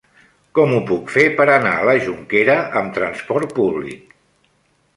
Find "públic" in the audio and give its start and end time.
3.61-4.13